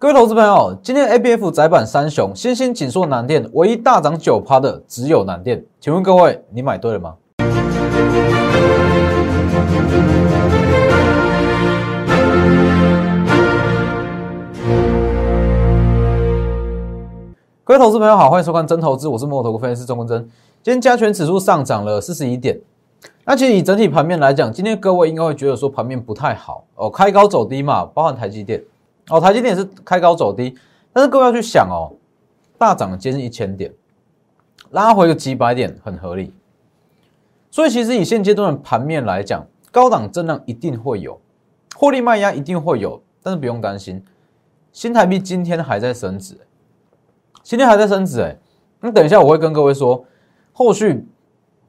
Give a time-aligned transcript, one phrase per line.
[0.00, 7.16] 各位投资朋友，今天 A B F 窄板三雄，新兴紧缩南电，唯一大涨九趴的只有南电，请问各位，你买对了吗？
[17.64, 20.22] 各位投资朋友好，欢迎收看真投资，我是摩头股分析师钟文真。
[20.62, 22.56] 今天加权指数上涨了四十一点，
[23.24, 28.62] 那其实以整体盘面来讲，今天各位应该会觉得说盘面不太好哦，开高走低嘛，包含台积电
[29.10, 30.54] 哦，台积电也是开高走低，
[30.92, 31.92] 但是各位要去想哦，
[32.58, 33.72] 大涨接近一千点，
[34.70, 36.32] 拉回个几百点很合理。
[37.50, 41.18] 所以其实以现阶段的盘面来讲，高档震荡一定会有，
[41.74, 44.04] 获利卖压一定会有，但是不用担心，
[44.72, 46.36] 新台币今天还在升值。
[47.42, 48.36] 今天还在升值哎，
[48.80, 50.04] 那等一下我会跟各位说，
[50.52, 51.06] 后续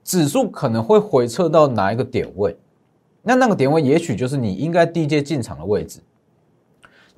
[0.03, 2.57] 指数可能会回撤到哪一个点位？
[3.21, 6.01] 那那个点位也许就是你应该低阶进场的位置。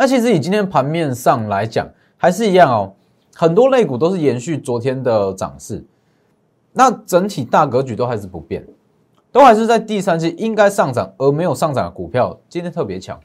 [0.01, 1.87] 那其实以今天盘面上来讲，
[2.17, 2.91] 还是一样哦，
[3.35, 5.85] 很多类股都是延续昨天的涨势，
[6.73, 8.65] 那整体大格局都还是不变，
[9.31, 13.19] 都还是在第三季应该上涨而没有上涨的股票，今天特别强，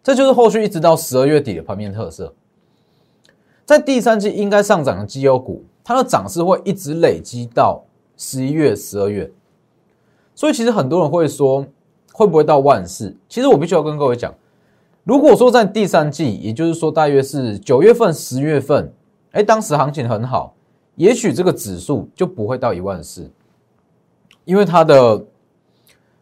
[0.00, 2.32] 这就是后续一直到十二月底的盘面特色。
[3.66, 7.82] 在第三季应该上涨的绩优股，它的涨势会一直累积到
[8.16, 9.28] 十一月、十二月。
[10.36, 11.66] 所以其实很多人会说，
[12.12, 13.12] 会不会到万四？
[13.28, 14.32] 其实我必须要跟各位讲，
[15.08, 18.92] 如果说在第三季，也就是说大约是九月份、十月份，
[19.30, 20.54] 哎，当时行情很好，
[20.96, 23.30] 也许这个指数就不会到一万四，
[24.44, 25.24] 因为它的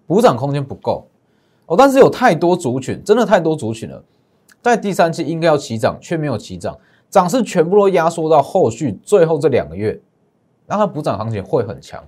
[0.06, 1.04] 补涨空间不够
[1.66, 1.76] 哦。
[1.76, 4.00] 但是有太多族群，真的太多族群了，
[4.62, 6.78] 在第三季应该要起涨，却没有起涨。
[7.10, 10.00] 涨势全部都压缩到后续最后这两个月，
[10.64, 12.04] 那它补涨行情会很强，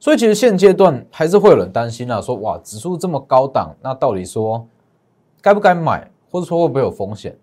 [0.00, 4.66] 所以其实现阶段还是会有人担心啊，说哇指数这么高档，那到底说
[5.46, 7.38] 该不该买，或者说会不会有风险？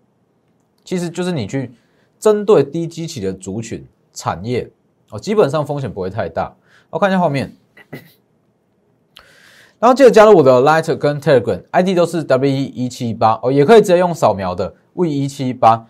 [0.84, 1.72] 其实就是你去
[2.18, 4.70] 针对低基期的族群产业
[5.10, 6.54] 哦，基本上风险不会太大。
[6.90, 7.50] 我看一下后面，
[9.80, 15.86] 然后记得加入我的 Light 跟 Telegram，ID 都是 W E 一七八哦，也可以直接用扫描的 V 一七八。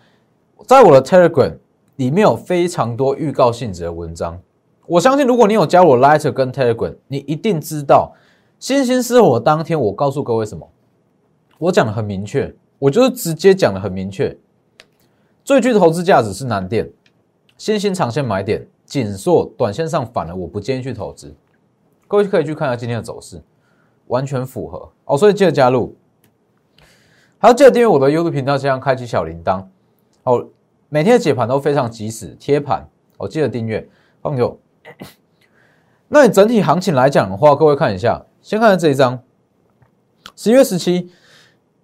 [0.65, 1.57] 在我的 Telegram
[1.97, 4.39] 里面有非常多预告性质的文章，
[4.87, 8.13] 我相信如果你有加入 Lighter 跟 Telegram，你一定知道
[8.57, 10.65] 星星失火当天，我告诉各位什么？
[11.57, 14.35] 我讲的很明确，我就是直接讲的很明确，
[15.43, 16.89] 最具投资价值是南电，
[17.57, 21.33] 新兴长线买点，紧缩短线上反而我不建议去投资，
[22.07, 23.41] 各位可以去看一下今天的走势，
[24.07, 24.91] 完全符合。
[25.05, 25.95] 哦，所以记得加入，
[27.37, 29.65] 还要记得订阅我的 YouTube 频道，这样开启小铃铛。
[30.23, 30.47] 哦，
[30.89, 32.87] 每天的解盘都非常及时，贴盘。
[33.17, 33.87] 哦，记得订阅。
[34.21, 34.59] 放友，
[36.09, 39.21] 那你整体行情来讲的话，各位看一下，先看这一张，
[40.35, 41.11] 十一月十七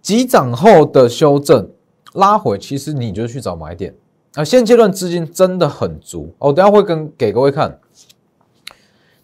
[0.01, 1.69] 急涨后的修正
[2.13, 3.93] 拉回，其实你就去找买点
[4.35, 4.43] 啊。
[4.43, 7.79] 现阶段资金真的很足哦，等下会跟给各位看。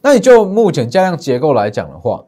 [0.01, 2.23] 那你就目前加量结构来讲的话，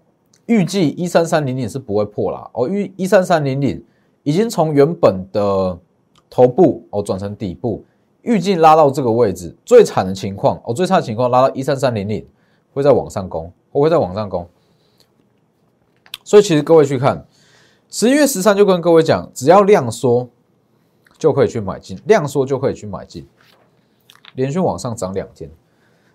[0.47, 2.49] 预计一三三零零是不会破啦。
[2.53, 3.83] 哦，预一三三零零
[4.23, 5.77] 已经从原本的。
[6.31, 7.83] 头部哦转成底部，
[8.21, 12.23] 预计拉到这个位置，最惨的情况哦，最差的情况拉到一三三零零，
[12.71, 14.47] 会在往上攻，我会在往上攻。
[16.23, 17.25] 所以其实各位去看，
[17.91, 20.29] 十一月十三就跟各位讲，只要量缩
[21.17, 23.27] 就可以去买进，量缩就可以去买进，
[24.35, 25.49] 连续往上涨两天。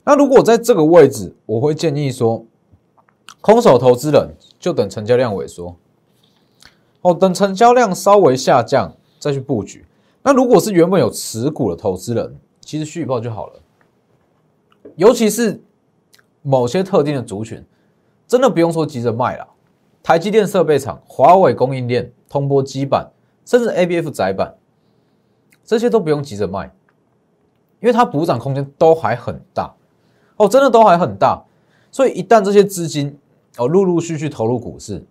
[0.04, 2.44] 那如果在这个位置，我会建议说，
[3.40, 5.74] 空手投资人就等成交量萎缩，
[7.00, 9.84] 哦，等成交量稍微下降再去布局。
[10.22, 13.60] 那如果是原本有持股的投资人，其实续报就好了。
[14.94, 15.60] 尤其是
[16.42, 17.64] 某些特定的族群，
[18.28, 19.48] 真的不用说急着卖了。
[20.04, 23.10] 台积电设备厂、华为供应链、通波基板，
[23.46, 24.54] 甚至 ABF 窄板，
[25.64, 26.70] 这些都不用急着卖，
[27.80, 29.74] 因为它补涨空间都还很大
[30.36, 31.42] 哦，真的都还很大。
[31.90, 33.18] 所以一旦这些资金
[33.56, 35.02] 哦陆陆续续投入股市，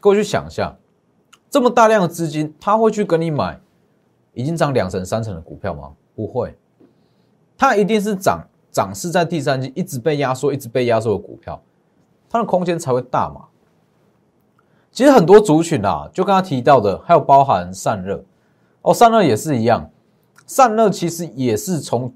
[0.00, 0.74] 各位去想一下，
[1.50, 3.60] 这么大量的资金，他会去跟你买？
[4.32, 5.92] 已经涨两成三成的股票吗？
[6.14, 6.56] 不会，
[7.58, 8.42] 它一定是涨
[8.72, 11.60] 涨势在第三季一直被压缩，一直被压缩的股票，
[12.30, 13.48] 它的空间才会大嘛。
[14.92, 18.22] 其实很多族群啊，就刚刚提到的，还有包含散热
[18.82, 19.88] 哦，散热也是一样，
[20.46, 22.12] 散热其实也是从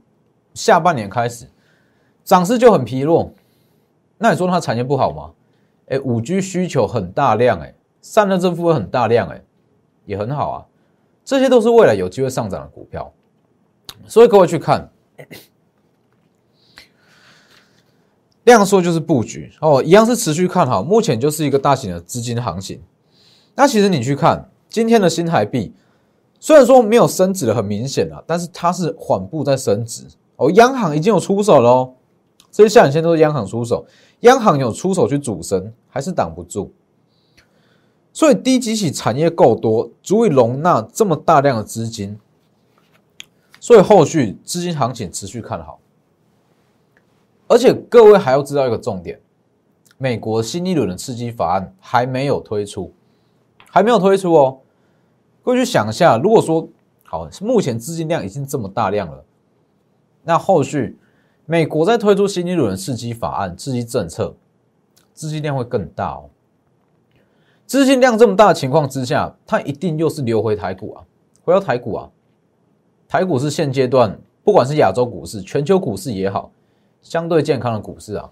[0.54, 1.46] 下半年开始
[2.24, 3.30] 涨势就很疲弱。
[4.18, 5.30] 那你说它产业不好吗？
[5.88, 9.40] 哎，五 G 需求很大量，哎，散热这部分很大量，哎，
[10.06, 10.66] 也很好啊。
[11.24, 13.12] 这些都是未来有机会上涨的股票，
[14.06, 14.88] 所以各位去看
[18.44, 20.82] 量缩就是布局哦，一样是持续看好。
[20.82, 22.80] 目前就是一个大型的资金行情。
[23.54, 25.72] 那其实你去看今天的新台币
[26.40, 30.04] 虽然说没有升值的很明显啊，但是它是缓步在升值
[30.36, 30.50] 哦。
[30.52, 31.94] 央行已经有出手了哦，
[32.50, 33.86] 这些下影线都是央行出手，
[34.20, 36.72] 央行有出手去主升，还是挡不住。
[38.12, 42.18] 所以低基企产业够多，足以容纳这么大量的资金，
[43.58, 45.80] 所以后续资金行情持续看好。
[47.46, 49.20] 而且各位还要知道一个重点，
[49.98, 52.92] 美国新一轮的刺激法案还没有推出，
[53.70, 54.58] 还没有推出哦。
[55.42, 56.66] 各位去想一下，如果说
[57.02, 59.24] 好，目前资金量已经这么大量了，
[60.22, 60.98] 那后续
[61.44, 64.34] 美国在推出新一轮的刺激法案、刺激政策，
[65.12, 66.30] 资金量会更大哦。
[67.66, 71.04] 资金量这么大的情况之下，它一定又是流回台股啊，
[71.44, 72.10] 回到台股啊。
[73.06, 76.50] 台股是现阶段不管是亚洲股市、全球股市也好，
[77.04, 78.28] 相对健康的股市啊。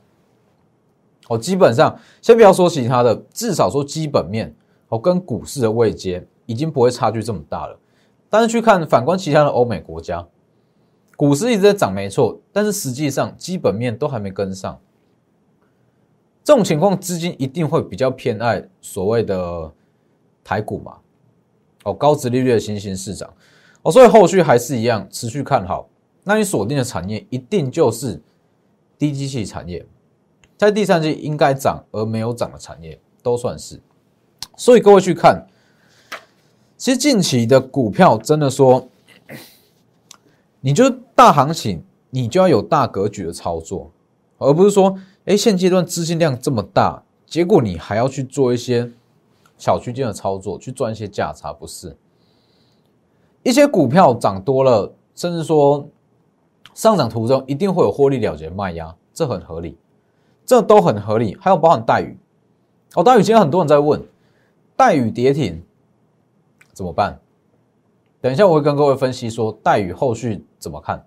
[1.28, 4.52] 哦，基本上先不要说其他的，至少说基本面
[4.88, 7.78] 哦，跟股市的位阶已经不会差距这么大了。
[8.28, 10.26] 但是去看反观其他的欧美国家，
[11.16, 14.80] 股市一直在涨没错，但是实际上基本面都还没跟上。
[16.42, 19.70] 这种情况，资金一定会比较偏爱所谓的
[20.42, 20.96] 台股嘛？
[21.84, 23.32] 哦，高值利率的新兴市场
[23.82, 25.88] 哦，所以后续还是一样持续看好。
[26.24, 28.20] 那你锁定的产业一定就是
[29.02, 29.84] 低机器产业，
[30.56, 33.82] 在第三季应该涨而没有涨的产业都算是。
[34.56, 35.44] 所以各位去看，
[36.76, 38.88] 其实近期的股票真的说，
[40.60, 43.90] 你就大行情，你就要有大格局的操作，
[44.38, 44.96] 而不是说。
[45.24, 48.90] 哎，现阶段资金量这么大，结果你还要去做一些
[49.56, 51.96] 小区间的操作，去赚一些价差，不是？
[53.42, 55.88] 一些股票涨多了，甚至说
[56.74, 59.76] 上涨途中一定会有获利了结卖压，这很合理，
[60.44, 61.36] 这都很合理。
[61.40, 62.16] 还有包含待遇，
[62.94, 64.02] 哦，待遇今天很多人在问，
[64.76, 65.62] 待遇跌停
[66.72, 67.18] 怎么办？
[68.20, 71.04] 等一下我会跟各位分析说待遇后续怎么看。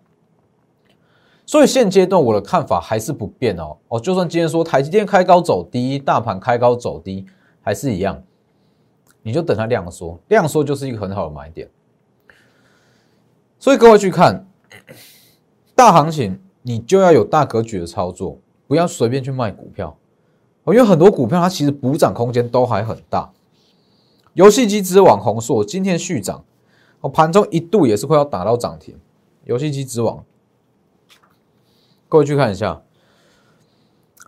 [1.46, 7.26] 所以现阶段我的看法还是不变哦哦，就算今天说台积电开高走低，大盘开高走低，
[7.62, 8.22] 还是一样，
[9.22, 11.70] 你就等它量缩，量缩就是一个很好的买点。
[13.60, 14.46] 所以各位去看
[15.76, 19.98] 大行情，你就要有大格局的操作，不要随便去卖股票，
[20.68, 23.32] 因为很多股票它其实补涨空间都还很大。
[24.34, 26.44] 游戏机之王红硕今天续涨，
[27.02, 28.98] 我，盘中一度也是快要打到涨停，
[29.44, 30.24] 游戏机之王。
[32.08, 32.82] 各位去看一下，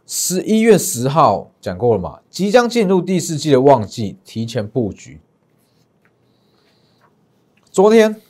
[0.06, 2.20] 十一月十号讲过了嘛？
[2.30, 5.22] 即将进入第四季的旺季，提前布局。
[7.72, 8.22] 昨天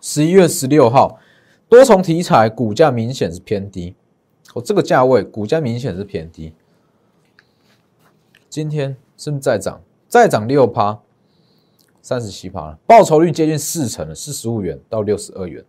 [0.00, 1.18] 十一月十六号，
[1.72, 3.94] 多重题材股价明显是偏低，
[4.52, 6.52] 哦，这个价位股价明显是偏低。
[8.50, 9.80] 今天是不是再涨？
[10.06, 11.00] 再涨六趴，
[12.02, 15.64] 三十七趴了，报酬率接近四成了，四十五元到六十二元。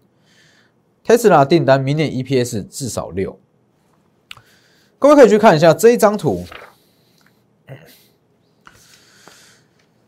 [1.05, 3.39] 特斯拉订单明年 EPS 至少六，
[4.99, 6.43] 各位可以去看一下这一张图。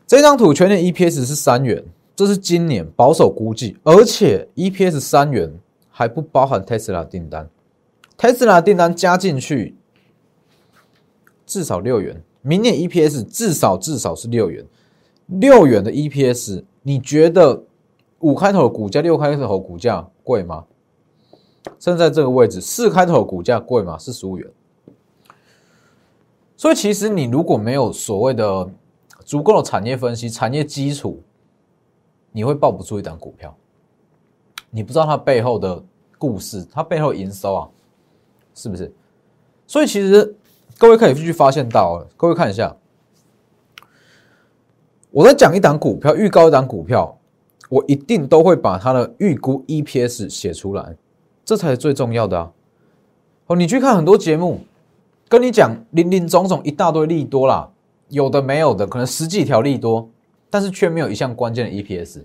[0.05, 1.81] 这张图全年 EPS 是三元，
[2.17, 5.57] 这是今年保守估计，而且 EPS 三元
[5.97, 7.49] 还不包含特斯拉订单。
[8.17, 9.77] 特斯拉订单加进去
[11.45, 14.65] 至少六元，明年 EPS 至少至少是六元。
[15.27, 17.63] 六元的 EPS，你觉得
[18.19, 20.65] 五开头的股价、六开头的股价贵吗？
[21.79, 23.97] 现在这个位置，四开头的股价贵吗？
[23.97, 24.51] 四十五元。
[26.57, 28.69] 所以其实你如果没有所谓的
[29.23, 31.23] 足够的产业分析、产业基础，
[32.33, 33.57] 你会抱不住一档股票。
[34.75, 35.81] 你不知道它背后的
[36.17, 37.69] 故事，它背后营收啊，
[38.53, 38.91] 是不是？
[39.65, 40.35] 所以其实
[40.77, 42.75] 各位可以去发现到，各位看一下，
[45.11, 47.17] 我在讲一档股票，预告一档股票，
[47.69, 50.97] 我一定都会把它的预估 EPS 写出来。
[51.45, 52.51] 这才是最重要的啊！
[53.47, 54.59] 哦，你去看很多节目，
[55.29, 57.71] 跟你讲林林总总一大堆利多啦，
[58.09, 60.09] 有的没有的，可能十几条利多，
[60.49, 62.23] 但是却没有一项关键的 EPS。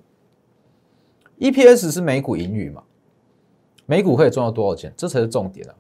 [1.41, 2.83] EPS 是每股盈余嘛？
[3.87, 4.95] 每股可以赚到多少钱？
[4.97, 5.75] 这才是重点啊！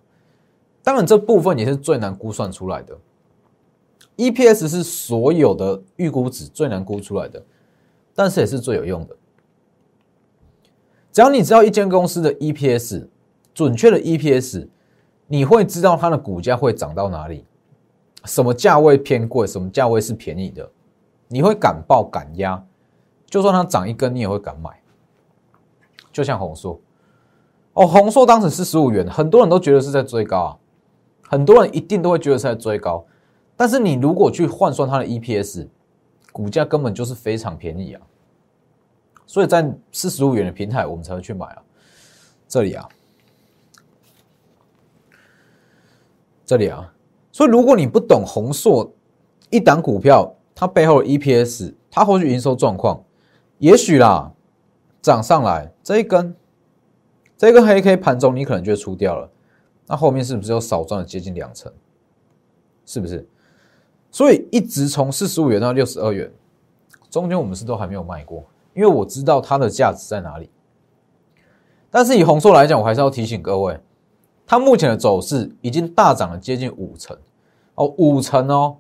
[0.83, 2.99] 当然，这部分也是最难估算出来的。
[4.17, 7.41] EPS 是所有的预估值最难估出来的，
[8.15, 9.17] 但是也是最有用的。
[11.13, 13.07] 只要你知道一间公司的 EPS。
[13.53, 14.69] 准确的 EPS，
[15.27, 17.45] 你会知道它的股价会涨到哪里，
[18.25, 20.71] 什么价位偏贵，什么价位是便宜的，
[21.27, 22.65] 你会敢报敢压，
[23.27, 24.80] 就算它涨一根，你也会敢买。
[26.13, 26.81] 就像红硕，
[27.75, 30.57] 哦，红硕当时是十五元，很多人都觉得是在追高啊，
[31.29, 33.05] 很多人一定都会觉得是在追高，
[33.57, 35.69] 但是你如果去换算它的 EPS，
[36.33, 38.03] 股价根本就是非常便宜啊，
[39.27, 41.63] 所以在四十五元的平台，我们才会去买啊。
[42.49, 42.89] 这里啊，
[46.45, 46.93] 这里啊，
[47.31, 48.93] 所以如果你不懂红硕
[49.51, 53.01] 一档股票，它背后的 EPS，它后续营收状况，
[53.59, 54.33] 也许啦，
[55.03, 56.35] 涨上来这一根，
[57.37, 59.29] 这一根黑 K 盘中你可能就出掉了，
[59.87, 61.73] 那后面是不是又少赚了接近两成？
[62.85, 63.27] 是不是？
[64.11, 66.31] 所以一直从四十五元到六十二元，
[67.09, 70.51] 中间我们是都还没有卖过，因为我知道它的价值在哪里。
[71.91, 73.79] 但是以红硕来讲，我还是要提醒各位，
[74.47, 77.17] 它目前的走势已经大涨了接近五成
[77.77, 78.77] 哦，五成哦。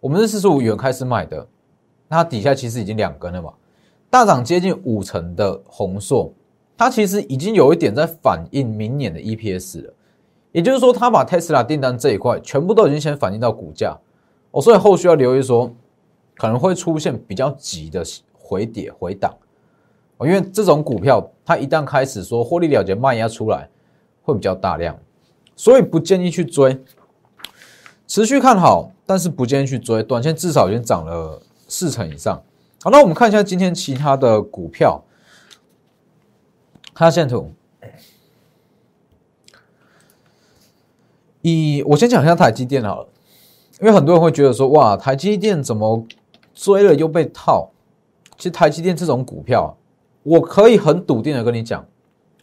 [0.00, 1.46] 我们是四十五元开始买的，
[2.08, 3.54] 那底下其实已经两根了嘛，
[4.14, 6.32] 大涨接近五成的红硕，
[6.76, 9.92] 它其实已经有一点在反映明年的 EPS 了。
[10.52, 13.98] 也就是说，它把 Tesla 订单这一块全部都已经先反映到股价
[14.52, 15.68] 哦，所以后续要留意说，
[16.36, 18.04] 可能会出现比较急的
[18.38, 19.36] 回跌回档。
[20.18, 23.68] 哦因为这种股票，它一旦开始说获利了结卖压出来，
[24.22, 24.96] 会比较大量，
[25.56, 26.80] 所以不建议去追。
[28.06, 30.04] 持续看好，但是不建议去追。
[30.04, 32.40] 短线至少已经涨了四成以上。
[32.84, 35.02] 好，那我们看一下今天其他的股票，
[36.92, 37.50] 看线图。
[41.40, 43.08] 以我先讲一下台积电好了，
[43.80, 46.06] 因为很多人会觉得说，哇，台积电怎么
[46.52, 47.70] 追了又被套？
[48.36, 49.74] 其实台积电这种股票。
[50.22, 51.86] 我可以很笃定的跟你讲，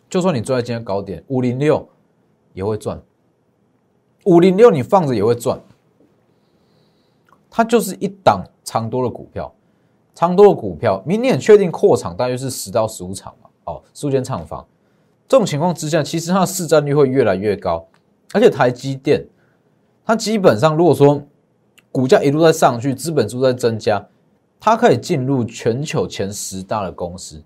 [0.09, 1.87] 就算你追在今天高点五零六，
[2.53, 2.99] 也会赚。
[4.25, 5.61] 五零六你放着也会赚。
[7.47, 9.53] 它就是一档长多的股票，
[10.21, 13.49] 长多的股票，明年确定扩厂大约是十到十五场嘛？
[13.63, 14.63] 哦，十五间厂房。
[15.27, 17.83] 这种情况之下，其实它的市占率会越来越高。
[18.31, 19.25] 而且台积电，
[20.05, 21.19] 它基本上如果说
[21.91, 24.07] 股价一路在上去，资本数在增加，
[24.59, 27.43] 它可以进入全球前十大的公司。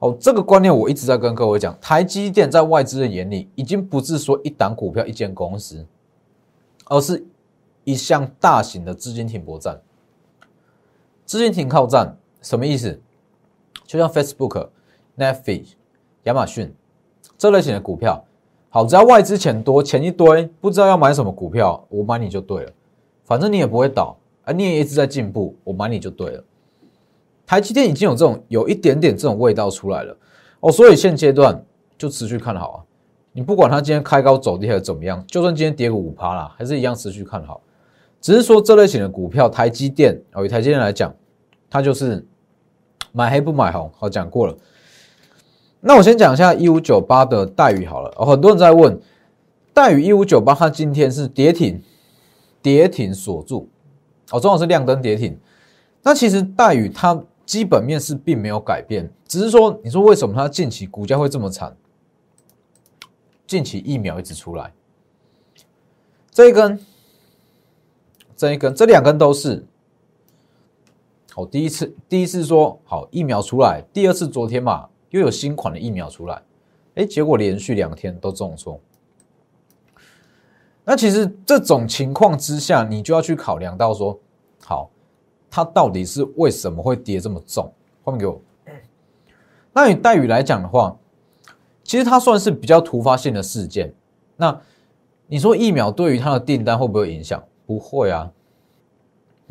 [0.00, 5.86] 哦，这个观念我一直在跟各位讲，台积电在外资的眼里，已经不是说一档股票、一间公司，
[6.90, 7.24] 而是
[7.84, 9.80] 一项大型的资金停泊站。
[11.32, 13.00] 资金停靠站什么意思？
[13.86, 14.68] 就像 Facebook、
[15.16, 15.68] Netflix、
[16.24, 16.70] 亚马逊
[17.38, 18.22] 这类型的股票，
[18.68, 22.72] 好，只要外资钱多，钱一堆，不知道要买什么股票，我买你就对了，
[23.24, 26.44] 反正你也不会倒，啊你也一直在进步，我买你就对了。
[27.46, 30.14] 台积电已经有这种有一点点这种味道出来了
[30.60, 31.64] 哦，所以现阶段
[31.96, 32.78] 就持续看好啊。
[33.32, 37.62] 你不管它今天开高走低还是怎么样，就算今天跌个五趴啦，还是一样持续看好。
[38.20, 41.12] 只是说这类型的股票，台积电哦，以台积电来讲，
[41.72, 42.24] 它就是
[43.12, 44.54] 买黑不买红，好讲过了。
[45.80, 49.00] 那我先讲一下一五九八的待遇好了哦，很多人在问
[49.72, 51.82] 待遇一五九八，它今天是跌停，
[52.60, 53.68] 跌停锁住
[54.30, 55.38] 哦，重要是亮灯跌停。
[56.02, 57.18] 那其实待遇它。
[57.44, 61.76] 基本面是并没有改变，只是说，你说为什么它近期股价会这么惨？
[63.48, 64.72] 近期疫苗一直出来，
[66.30, 66.78] 这一根、
[68.36, 69.66] 这一根、这两根都是。
[71.34, 76.42] 好，第一次第一次说好疫苗出来，第二次昨天嘛又有新款的疫苗出来，
[76.96, 78.78] 哎，结果连续两天都中错。
[80.84, 84.18] 那其实这种情况之下，你就要去考量到说，
[84.64, 84.90] 好。
[85.54, 87.70] 它到底是为什么会跌这么重？
[88.02, 88.40] 画面给我。
[89.74, 90.96] 那以待遇来讲的话，
[91.84, 93.92] 其实它算是比较突发性的事件。
[94.34, 94.58] 那
[95.26, 97.44] 你说疫苗对于它的订单会不会影响？
[97.66, 98.32] 不会啊。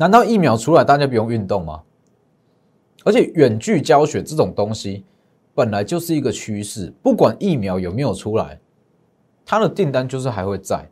[0.02, 1.80] 难道疫苗出来大家不用运动吗？
[3.04, 5.04] 而且远距教学这种东西
[5.54, 8.58] 本来就是一个趋势，不管疫苗有没有出来，
[9.46, 10.90] 它的订单就是还会在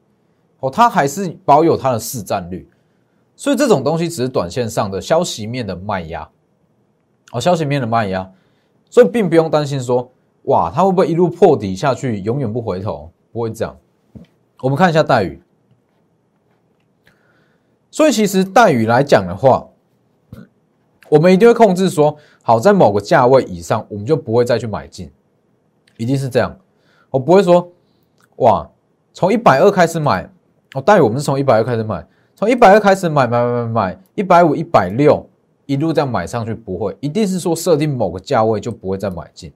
[0.61, 2.69] 哦，它还是保有它的市占率。
[3.35, 6.31] 所以这种东西只是短线上的消息面的卖压，
[7.33, 8.31] 哦，消息面的卖压，
[8.91, 10.09] 所以并不用担心说，
[10.43, 13.11] 哇，它会不会一路破底下去，永远不回头？
[13.33, 13.77] 不会这样。
[14.61, 15.43] 我们看一下待遇。
[17.91, 19.67] 所以其实待遇来讲的话，
[21.09, 25.11] 我们一定会控制说，好在某个价位以上，我们就不会再去买进，
[25.97, 26.57] 一定是这样。
[27.11, 27.69] 我不会说，
[28.37, 28.69] 哇，
[29.13, 30.31] 从一百二开始买，
[30.75, 32.07] 哦，待遇我们是从一百二开始买。
[32.37, 35.29] 从一百二开始买买买买买，一百五、一百六
[35.67, 39.53] 一路这样买上去，不会，一定是说设定某个价位就不会再买进。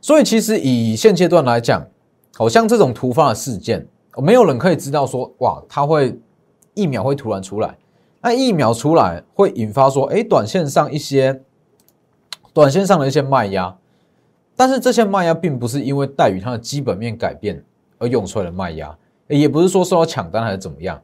[0.00, 1.86] 所以其实以现阶段来讲，
[2.34, 6.18] 好像这种突发的事件，没有人可以知道说，哇，它会
[6.74, 7.76] 疫苗会突然出来，
[8.20, 11.42] 那疫苗出来会引发说，哎，短线上一些
[12.52, 13.76] 短线上的一些卖压，
[14.54, 17.64] 但是这些卖压并不是因为待遇它的基本面改变
[17.98, 18.96] 而涌出来的卖压。
[19.26, 21.00] 也不是说受到抢单还是怎么样，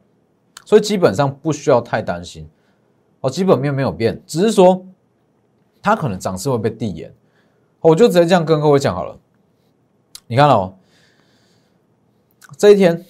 [0.63, 2.47] 所以基本上不需要太担心
[3.21, 3.29] 哦。
[3.29, 4.85] 基本面没有变，只是说
[5.81, 7.11] 它可能涨势会被递延。
[7.79, 9.17] 我就直接这样跟各位讲好了。
[10.27, 10.75] 你看哦，
[12.57, 13.03] 这一天，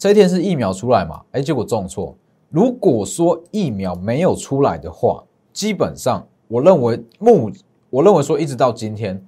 [0.00, 1.20] 这一天是疫苗出来嘛？
[1.32, 2.16] 哎，结果重挫。
[2.48, 7.52] 如果说疫苗没有出来的话，基本上我认为目，
[7.90, 9.22] 我认为说一直到今天，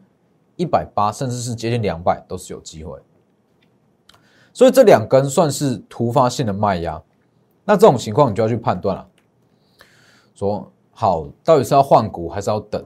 [0.57, 2.99] 一百八甚至是接近两百都是有机会。
[4.55, 7.03] 所以这两根算是突发性的卖压。
[7.67, 9.07] 那这种情况你就要去判断了，
[10.35, 12.83] 说好到底是要换股还是要等？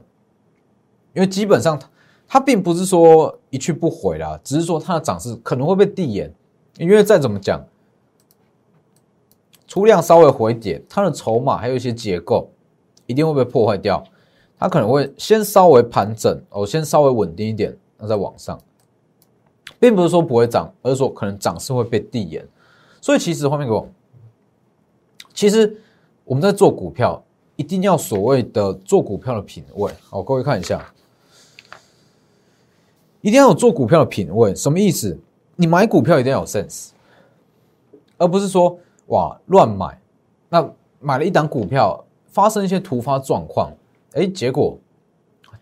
[1.13, 1.87] 因为基本上它
[2.27, 6.33] 它并不是说一去不回啦，只是说它的涨势可能会被递延。
[6.77, 7.65] 因为再怎么讲，
[9.67, 12.49] 出量稍微回点，它的筹码还有一些结构
[13.05, 14.03] 一定会被破坏掉，
[14.57, 18.59] 它可能会先稍微盘整哦，先稍微稳定一点，那再往上，
[19.79, 22.47] 并不是说不会涨，而是说可能涨势会被递延。
[23.01, 23.87] 所以其实画面给我。
[25.33, 25.79] 其实
[26.23, 27.23] 我们在做股票，
[27.55, 29.91] 一定要所谓的做股票的品味。
[30.09, 30.83] 好，各位看一下，
[33.21, 34.55] 一定要有做股票的品味。
[34.55, 35.19] 什么意思？
[35.55, 36.89] 你买股票一定要有 sense，
[38.17, 39.99] 而不是说哇乱买。
[40.49, 43.71] 那买了一档股票，发生一些突发状况，
[44.13, 44.77] 哎，结果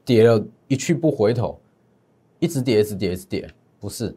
[0.03, 1.59] 跌了一去不回头，
[2.39, 3.49] 一直跌，一直跌，一直跌。
[3.79, 4.15] 不是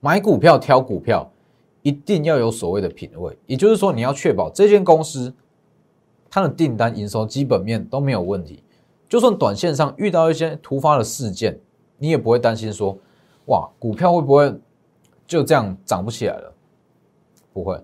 [0.00, 1.30] 买股票挑股票。
[1.82, 5.32] 一定要有所谓的品位，也就是说，你要确保这间公司
[6.28, 8.60] 它的订单、营收、基本面都没有问题。
[9.08, 11.56] 就算短线上遇到一些突发的事件，
[11.96, 12.98] 你也不会担心说，
[13.44, 14.52] 哇，股票会不会
[15.28, 16.52] 就这样涨不起来了？
[17.56, 17.80] 不会。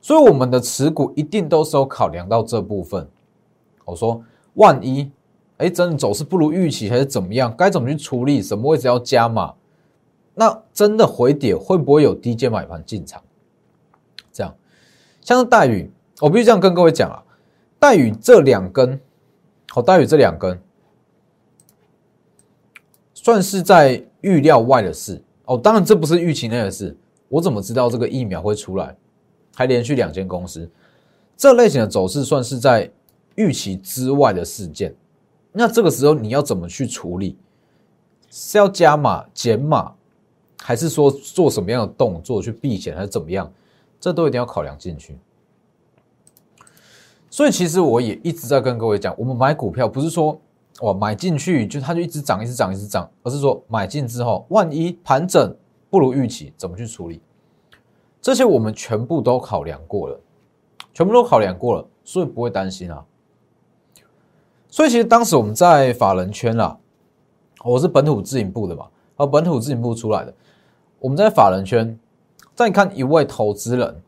[0.00, 3.06] 所以我们的持股一定都是有考量到这部分。
[3.84, 4.22] 我说，
[4.54, 5.10] 万一
[5.58, 7.54] 哎真的走势不如预期，还是怎么样？
[7.54, 8.40] 该怎么去处理？
[8.40, 9.52] 什么位置要加码？
[10.34, 13.22] 那真的回跌会不会有低阶买盘进场？
[14.32, 14.54] 这样，
[15.20, 17.22] 像是大宇，我必须这样跟各位讲啊，
[17.78, 18.98] 大宇这两根，
[19.68, 20.58] 好，大宇这两根，
[23.12, 25.58] 算是在预料外的事哦。
[25.58, 26.96] 当然，这不是预期内的事。
[27.28, 28.96] 我怎么知道这个疫苗会出来？
[29.54, 30.70] 还连续两间公司，
[31.36, 32.90] 这类型的走势算是在
[33.34, 34.94] 预期之外的事件。
[35.52, 37.36] 那这个时候你要怎么去处理？
[38.30, 39.92] 是要加码、减码，
[40.58, 43.52] 还是说做什么样的动作去避险，还是怎么样？
[43.98, 45.18] 这都一定要考量进去，
[47.28, 50.40] 所以其实我也一直在跟各位讲，我们买股票不是说
[50.80, 55.54] 哇买进去就它就一直涨一直涨一直涨，而是说买进之后，万一盘整
[55.90, 57.20] 不如预期，怎么去处理？
[58.20, 60.20] 这些我们全部都考量过了，
[60.92, 63.04] 全部都考量过了，所以不会担心啊。
[64.68, 66.78] 所以其实当时我们在法人圈啦，
[67.64, 70.34] 我是本土自营部的嘛，和本土自营部出来的，
[70.98, 71.98] 我们在法人圈。
[72.52, 74.02] 再看一位投资人，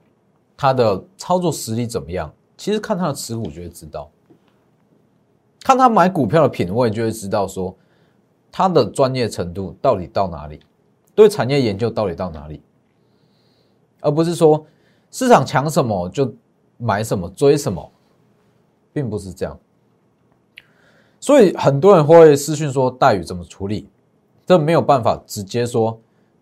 [0.58, 2.30] 他的操作实力怎么样？
[2.54, 4.10] 其实看他的持股就会知道，
[5.62, 7.74] 看他买股票的品味就会知道，说
[8.50, 10.60] 他的专业程度到底到哪里，
[11.14, 12.60] 对产业研究到底到哪里，
[14.02, 14.62] 而不是说
[15.10, 16.30] 市场强什么就
[16.76, 17.90] 买什么追什么，
[18.92, 19.58] 并不是这样。
[21.18, 23.88] 所以很多人会私讯说待遇怎么处理，
[24.44, 25.98] 这没有办法直接说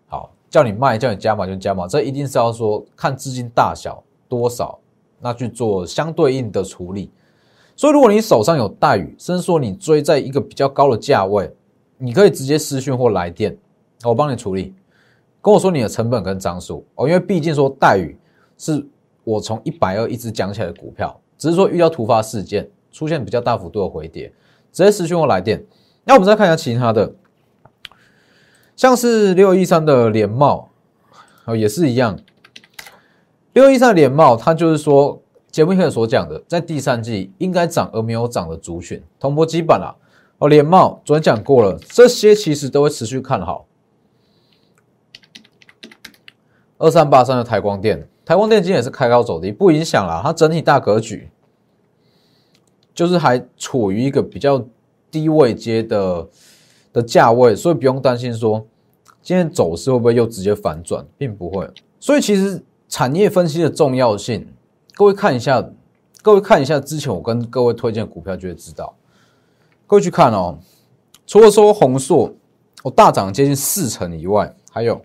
[0.07, 0.29] 好。
[0.49, 4.77] 叫你卖，叫你加码就加码，这一定是要说看资金大小多少，
[5.21, 7.09] 那去做相对应的处理。
[7.73, 11.49] 所以，如果你手上有待遇，甚至说你追在一个比较高的价位，
[11.97, 13.57] 你可以直接私讯或来电，
[14.03, 14.73] 我帮你处理，
[15.41, 18.15] 跟我说你的成本跟张数哦，因为毕竟说待遇
[18.57, 18.85] 是
[19.23, 24.31] 我从一百二一直讲起来的股票，只是说遇到突发事件出现比较大幅度的回跌，
[24.71, 25.65] 直接私讯或来电。
[26.03, 27.13] 那我们再看一下其他的。
[28.75, 30.69] 像是六一三的联茂，
[31.45, 32.17] 哦，也是一样。
[33.53, 39.93] 六一三的联茂，它就是说节目一开始所讲的，在第三季应该涨而没有涨的族群，铜箔基板啊，
[40.39, 43.65] 哦，联茂昨天讲过了，这些其实都会持续看好。
[46.81, 51.29] 二三八三的台光电，台光电今天也是开高走低，不影响啦，它整体大格局
[52.93, 54.65] 就是还处于一个比较
[55.09, 56.27] 低位阶的
[56.91, 58.65] 的价位，所以不用担心说。
[59.23, 61.69] 今天走势会不会又直接反转，并不会。
[61.99, 64.51] 所以其实产业分析的重要性，
[64.95, 65.63] 各位看一下，
[66.23, 68.95] 各位看一下之前我跟各位推荐股票就会知道。
[69.85, 70.57] 各位去看哦，
[71.27, 72.33] 除了说红硕
[72.81, 74.99] 我大涨接近四成以外，还有，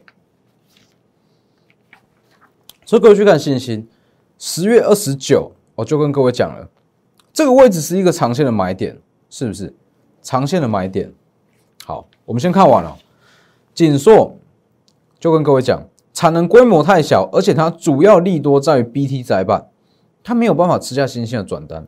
[2.87, 3.87] 所以各位去看信心，
[4.38, 6.68] 十月二十九我就跟各位讲了，
[7.33, 8.96] 这个位置是一个长线的买点，
[9.29, 9.75] 是不是？
[10.22, 11.12] 长线的买点。
[11.85, 12.96] 好，我们先看完了。
[13.75, 14.37] 锦硕
[15.18, 15.83] 就跟各位讲，
[16.14, 19.68] 产能规模太小，而且它主要利多在于 BT 载板，
[20.22, 21.87] 它没有办法吃下新兴的转单。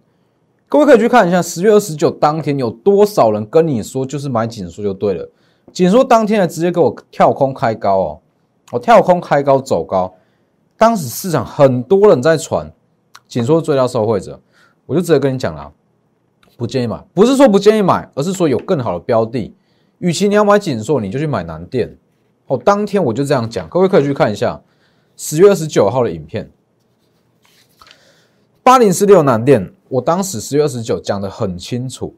[0.68, 5.30] 各位可以去看一下十月二十九当天有多少人跟你说就是买紧缩就对了，
[5.72, 8.20] 紧缩当天呢直接给我跳空开高哦，
[8.72, 10.12] 我跳空开高走高，
[10.78, 12.72] 当时市场很多人在传
[13.26, 14.40] 紧缩追到受惠者，
[14.86, 15.70] 我就直接跟你讲了，
[16.56, 19.52] 不建议买，不是说不建议买，而是说有更好的标的，
[19.98, 21.98] 与其你要买紧缩，你就去买南电
[22.46, 22.56] 哦。
[22.56, 24.60] 当天我就这样讲，各位可以去看一下
[25.16, 26.48] 十月二十九号的影片，
[28.62, 29.74] 八零四六南电。
[29.88, 32.14] 我当时十月二十九讲的很清楚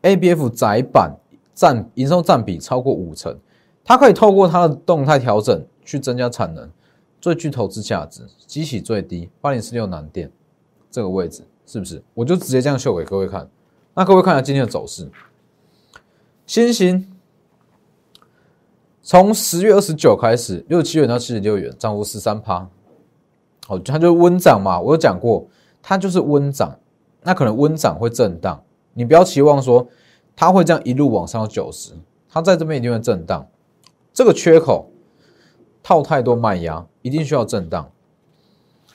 [0.00, 1.16] ，A B F 窄板
[1.54, 3.38] 占营收占比超过五成，
[3.84, 6.68] 它可以透过它的动态调整去增加产能，
[7.22, 10.30] 最具投资价值，激起最低八零四六南电
[10.90, 12.02] 这个位置是不是？
[12.12, 13.48] 我就直接这样秀给各位看。
[13.94, 15.08] 那各位看一下今天的走势，
[16.46, 17.08] 新兴
[19.02, 22.68] 从十月二十九开始，六七元到七十六元，涨幅十三趴，
[23.66, 25.46] 好，它就温涨嘛，我有讲过。
[25.84, 26.78] 它就是温涨，
[27.22, 28.62] 那可能温涨会震荡，
[28.94, 29.84] 你不要期望说
[30.36, 31.92] 它会这样一路往上到九十，
[32.28, 33.48] 它在这边一定会震荡，
[34.12, 34.91] 这个缺口
[35.82, 37.90] 套太多卖压，一定需要震荡。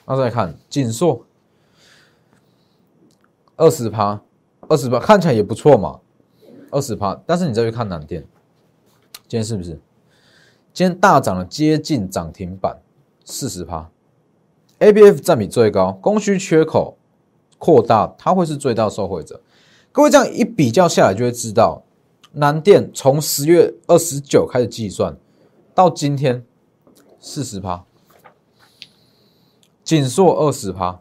[0.06, 1.24] 那再看锦硕
[3.56, 4.22] 二十趴，
[4.68, 6.00] 二十趴看起来也不错嘛，
[6.70, 8.24] 二十趴，但是你再去看南电，
[9.26, 9.78] 今天是不是？
[10.72, 12.78] 今天大涨了接近涨停板
[13.24, 13.90] 四十趴。
[14.78, 16.96] A B F 占比最高，供需缺口
[17.58, 19.40] 扩大，它会是最大受惠者。
[19.90, 21.82] 各位这样一比较下来，就会知道
[22.30, 25.16] 南电从十月二十九开始计算
[25.74, 26.44] 到今天
[27.20, 27.84] 四十趴，
[29.82, 31.00] 锦硕二十趴，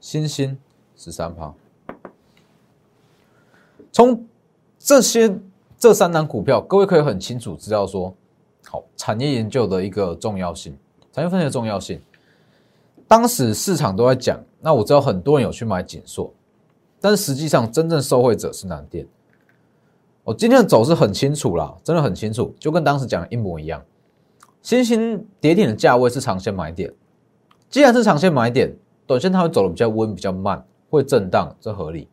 [0.00, 0.58] 星星
[0.96, 1.54] 十三趴。
[3.92, 4.26] 从
[4.78, 5.38] 这些
[5.78, 8.14] 这三档股票，各位可以很清楚知道说，
[8.66, 10.76] 好产业研究的一个重要性。
[11.12, 11.98] 产业分析的重要性，
[13.08, 16.30] 当时市场都在讲，那我知道很多人有去买锦硕，
[17.00, 19.06] 但实际上真正受惠者是南电。
[20.24, 23.82] 我今天的走势很清楚啦，真的很清楚，就跟当时讲的一模一样。
[24.66, 26.92] 新兴跌停的价位是长线买点，
[27.70, 28.76] 既然是长线买点，
[29.06, 32.08] 短线它会走的比较温、比较慢，会震荡，这合理。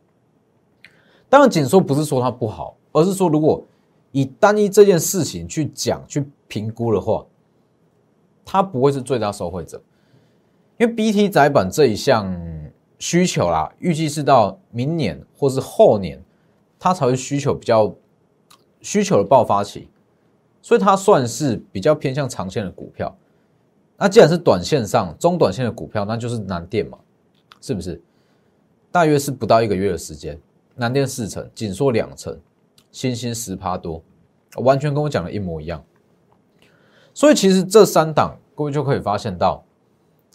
[1.27, 3.65] 当然，紧缩不是说它不好，而是说如果
[4.11, 7.25] 以单一这件事情去讲、去评估的话。
[8.45, 9.81] 它不会是最大受惠者，
[10.77, 12.29] 因为 BT 载板这一项
[12.99, 16.21] 需求啦，预计是到明年或是后年，
[16.77, 17.95] 它才会需求比较
[18.81, 19.87] 需求的爆发期，
[20.63, 23.15] 所以它算是比较偏向长线的股票。
[23.97, 26.97] 那既然是短线上中短线的股票，那就是南电嘛，
[27.61, 28.01] 是不是？
[28.91, 30.39] 大约是不到一个月的时间，
[30.75, 32.39] 南电四成，紧缩两成，
[32.91, 34.01] 新兴十趴多，
[34.55, 35.83] 完全跟我讲的一模一样。
[37.13, 39.63] 所以其实这三档，各位就可以发现到，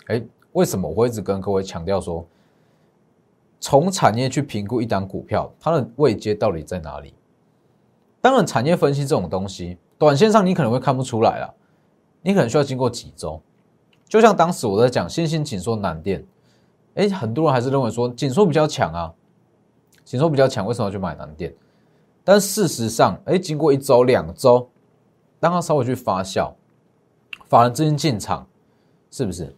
[0.06, 2.26] 哎，为什么我一直跟各位强调说，
[3.60, 7.14] 从产业去评估一档股票，它的位阶到底在哪里？
[8.20, 11.50] 当然，产业分析这种东西，短线上你可能会看不出来啊，
[12.22, 13.40] 你可能需要经过几周。
[14.08, 16.24] 就像当时我在讲新兴紧缩难电，
[16.94, 19.12] 哎，很多人还是认为说紧缩比较强啊，
[20.04, 21.52] 紧缩比较强，为什么要去买难电？
[22.24, 24.68] 但事实上，哎，经过一周、两周，
[25.40, 26.52] 当它稍微去发酵。
[27.46, 28.46] 法人资金进场，
[29.10, 29.56] 是不是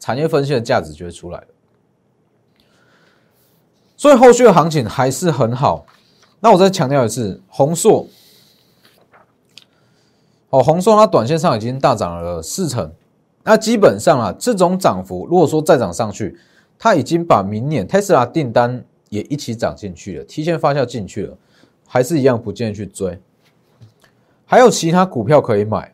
[0.00, 1.46] 产业分析的价值就会出来了？
[3.96, 5.86] 所以后续的行情还是很好。
[6.40, 8.06] 那我再强调一次，红硕，
[10.54, 12.92] 哦，红硕它短线上已经大涨了四成。
[13.42, 16.38] 那基本上啊，这种涨幅如果说再涨上去，
[16.78, 21.36] 它已经把明年特斯拉订单也一起涨进去了，提前发酵进去了，
[21.88, 23.18] 还是一样不建议去追。
[24.44, 25.92] 还有其他股票可以买。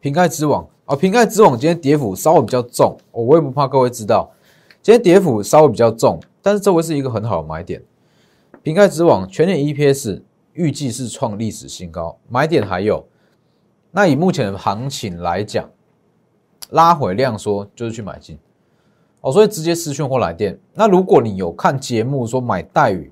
[0.00, 4.32] 平盖之网啊，平盖之网今天跌幅稍微比较重，我我也不怕各位知道，
[4.82, 7.80] 今天跌幅稍微比较重，但是这会是一个很好的买点。
[8.64, 10.22] 平盖之网全年 EPS
[10.54, 13.04] 预计是创历史新高，买点还有，
[13.90, 15.68] 那以目前的行情来讲，
[16.70, 18.38] 拉回量说就是去买进
[19.20, 20.58] 哦，所以直接私讯或来电。
[20.74, 23.10] 那如果你有看节目说买待遇，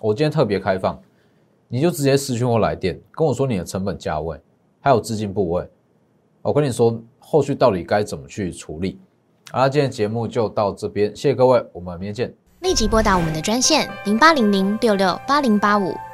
[0.00, 1.00] 我今天特别开放，
[1.68, 4.40] 你就直接私讯或来电跟我说你的成本价位
[4.80, 5.68] 还有资金部位。
[6.42, 8.98] 我跟你说，后续到底该怎么去处理？
[9.50, 12.34] 好了，今天节目就到这边，谢谢各位，我们明天见。
[12.60, 15.94] 立即拨打我们的专线零八零零六六八零八五